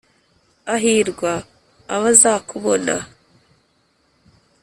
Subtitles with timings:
[0.75, 1.31] ahirwa
[1.95, 2.95] abazakubona,